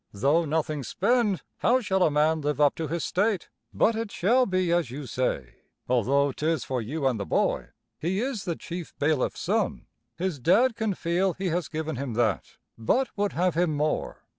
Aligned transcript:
Though 0.13 0.45
nothing 0.45 0.81
spend, 0.81 1.43
how 1.59 1.79
shall 1.79 2.01
a 2.01 2.09
man 2.09 2.41
live 2.41 2.59
up 2.59 2.73
to 2.77 2.87
his 2.87 3.03
state? 3.03 3.49
But 3.71 3.95
it 3.95 4.11
shall 4.11 4.47
be 4.47 4.71
as 4.71 4.89
you 4.89 5.05
say, 5.05 5.57
although 5.87 6.31
'tis 6.31 6.63
for 6.63 6.81
you 6.81 7.05
and 7.05 7.19
the 7.19 7.25
boy. 7.27 7.67
He 7.99 8.19
is 8.19 8.45
the 8.45 8.55
chief 8.55 8.95
bailiff's 8.97 9.41
son 9.41 9.85
his 10.17 10.39
Dad 10.39 10.75
can 10.75 10.95
feel 10.95 11.33
he 11.33 11.49
has 11.49 11.67
given 11.67 11.97
him 11.97 12.13
that, 12.15 12.57
but 12.79 13.09
would 13.15 13.33
have 13.33 13.53
him 13.53 13.77
more. 13.77 14.23